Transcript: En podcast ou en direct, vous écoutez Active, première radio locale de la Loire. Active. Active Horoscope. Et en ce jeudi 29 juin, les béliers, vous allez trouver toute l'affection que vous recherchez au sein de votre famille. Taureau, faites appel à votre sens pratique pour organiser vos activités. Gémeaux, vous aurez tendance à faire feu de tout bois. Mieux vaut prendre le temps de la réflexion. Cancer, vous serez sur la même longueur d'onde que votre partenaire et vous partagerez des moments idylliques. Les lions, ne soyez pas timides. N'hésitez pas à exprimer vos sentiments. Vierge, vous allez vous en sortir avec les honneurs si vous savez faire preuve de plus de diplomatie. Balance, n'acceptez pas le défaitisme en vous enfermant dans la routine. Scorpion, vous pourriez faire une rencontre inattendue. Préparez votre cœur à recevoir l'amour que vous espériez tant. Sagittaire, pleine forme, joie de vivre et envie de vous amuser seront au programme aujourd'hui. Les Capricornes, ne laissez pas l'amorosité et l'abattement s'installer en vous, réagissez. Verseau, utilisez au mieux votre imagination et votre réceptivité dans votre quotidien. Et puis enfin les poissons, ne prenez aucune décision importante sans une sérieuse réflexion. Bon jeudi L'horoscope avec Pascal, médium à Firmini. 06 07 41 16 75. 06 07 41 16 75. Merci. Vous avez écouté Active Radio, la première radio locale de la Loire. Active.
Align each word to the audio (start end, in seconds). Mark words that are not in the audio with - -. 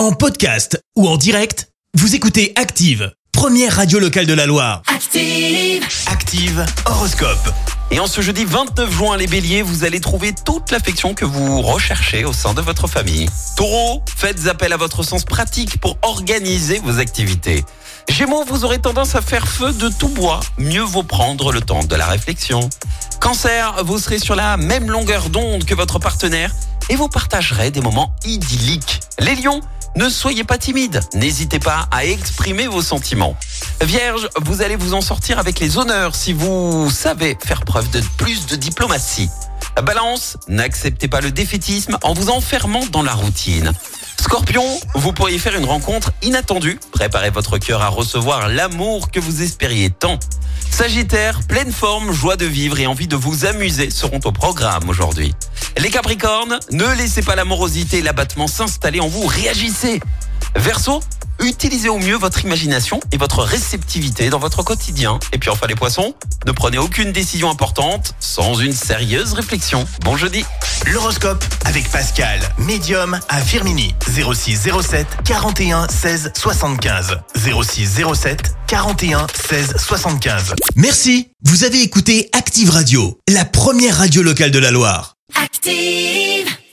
En 0.00 0.12
podcast 0.12 0.82
ou 0.96 1.06
en 1.06 1.18
direct, 1.18 1.68
vous 1.92 2.14
écoutez 2.14 2.54
Active, 2.56 3.12
première 3.32 3.76
radio 3.76 3.98
locale 3.98 4.24
de 4.24 4.32
la 4.32 4.46
Loire. 4.46 4.80
Active. 4.86 5.86
Active 6.06 6.64
Horoscope. 6.86 7.50
Et 7.90 8.00
en 8.00 8.06
ce 8.06 8.22
jeudi 8.22 8.46
29 8.46 8.90
juin, 8.90 9.18
les 9.18 9.26
béliers, 9.26 9.60
vous 9.60 9.84
allez 9.84 10.00
trouver 10.00 10.32
toute 10.32 10.70
l'affection 10.70 11.12
que 11.12 11.26
vous 11.26 11.60
recherchez 11.60 12.24
au 12.24 12.32
sein 12.32 12.54
de 12.54 12.62
votre 12.62 12.86
famille. 12.86 13.28
Taureau, 13.58 14.02
faites 14.16 14.46
appel 14.46 14.72
à 14.72 14.78
votre 14.78 15.02
sens 15.02 15.26
pratique 15.26 15.78
pour 15.82 15.98
organiser 16.00 16.78
vos 16.78 16.98
activités. 16.98 17.62
Gémeaux, 18.08 18.46
vous 18.46 18.64
aurez 18.64 18.78
tendance 18.78 19.16
à 19.16 19.20
faire 19.20 19.46
feu 19.46 19.74
de 19.74 19.90
tout 19.90 20.08
bois. 20.08 20.40
Mieux 20.56 20.80
vaut 20.80 21.02
prendre 21.02 21.52
le 21.52 21.60
temps 21.60 21.84
de 21.84 21.94
la 21.94 22.06
réflexion. 22.06 22.70
Cancer, 23.20 23.84
vous 23.84 23.98
serez 23.98 24.18
sur 24.18 24.34
la 24.34 24.56
même 24.56 24.90
longueur 24.90 25.28
d'onde 25.28 25.66
que 25.66 25.74
votre 25.74 25.98
partenaire 25.98 26.54
et 26.88 26.96
vous 26.96 27.08
partagerez 27.08 27.70
des 27.70 27.82
moments 27.82 28.14
idylliques. 28.24 29.00
Les 29.18 29.36
lions, 29.36 29.60
ne 29.96 30.08
soyez 30.08 30.44
pas 30.44 30.58
timides. 30.58 31.00
N'hésitez 31.14 31.58
pas 31.58 31.88
à 31.90 32.04
exprimer 32.04 32.66
vos 32.66 32.82
sentiments. 32.82 33.36
Vierge, 33.82 34.28
vous 34.40 34.62
allez 34.62 34.76
vous 34.76 34.94
en 34.94 35.00
sortir 35.00 35.38
avec 35.38 35.60
les 35.60 35.78
honneurs 35.78 36.14
si 36.14 36.32
vous 36.32 36.90
savez 36.90 37.36
faire 37.44 37.62
preuve 37.64 37.90
de 37.90 38.00
plus 38.16 38.46
de 38.46 38.56
diplomatie. 38.56 39.30
Balance, 39.82 40.36
n'acceptez 40.48 41.08
pas 41.08 41.20
le 41.20 41.30
défaitisme 41.30 41.98
en 42.02 42.12
vous 42.12 42.30
enfermant 42.30 42.84
dans 42.86 43.02
la 43.02 43.14
routine. 43.14 43.72
Scorpion, 44.30 44.78
vous 44.94 45.12
pourriez 45.12 45.40
faire 45.40 45.56
une 45.56 45.64
rencontre 45.64 46.12
inattendue. 46.22 46.78
Préparez 46.92 47.30
votre 47.30 47.58
cœur 47.58 47.82
à 47.82 47.88
recevoir 47.88 48.48
l'amour 48.48 49.10
que 49.10 49.18
vous 49.18 49.42
espériez 49.42 49.90
tant. 49.90 50.20
Sagittaire, 50.70 51.40
pleine 51.48 51.72
forme, 51.72 52.12
joie 52.12 52.36
de 52.36 52.46
vivre 52.46 52.78
et 52.78 52.86
envie 52.86 53.08
de 53.08 53.16
vous 53.16 53.44
amuser 53.44 53.90
seront 53.90 54.20
au 54.22 54.30
programme 54.30 54.88
aujourd'hui. 54.88 55.34
Les 55.78 55.90
Capricornes, 55.90 56.60
ne 56.70 56.86
laissez 56.96 57.22
pas 57.22 57.34
l'amorosité 57.34 57.98
et 57.98 58.02
l'abattement 58.02 58.46
s'installer 58.46 59.00
en 59.00 59.08
vous, 59.08 59.26
réagissez. 59.26 59.98
Verseau, 60.54 61.00
utilisez 61.40 61.88
au 61.88 61.98
mieux 61.98 62.16
votre 62.16 62.44
imagination 62.44 63.00
et 63.10 63.16
votre 63.16 63.42
réceptivité 63.42 64.30
dans 64.30 64.38
votre 64.38 64.62
quotidien. 64.62 65.18
Et 65.32 65.38
puis 65.38 65.50
enfin 65.50 65.66
les 65.66 65.74
poissons, 65.74 66.14
ne 66.46 66.52
prenez 66.52 66.78
aucune 66.78 67.10
décision 67.10 67.50
importante 67.50 68.14
sans 68.20 68.54
une 68.54 68.74
sérieuse 68.74 69.32
réflexion. 69.32 69.88
Bon 70.04 70.16
jeudi 70.16 70.44
L'horoscope 70.86 71.44
avec 71.64 71.88
Pascal, 71.90 72.40
médium 72.58 73.18
à 73.28 73.40
Firmini. 73.40 73.94
06 74.08 74.68
07 74.82 75.06
41 75.24 75.88
16 75.88 76.32
75. 76.34 77.18
06 77.36 78.00
07 78.14 78.54
41 78.66 79.26
16 79.48 79.74
75. 79.76 80.54
Merci. 80.76 81.28
Vous 81.44 81.64
avez 81.64 81.82
écouté 81.82 82.28
Active 82.32 82.70
Radio, 82.70 83.18
la 83.28 83.44
première 83.44 83.98
radio 83.98 84.22
locale 84.22 84.50
de 84.50 84.58
la 84.58 84.70
Loire. 84.70 85.14
Active. 85.34 86.59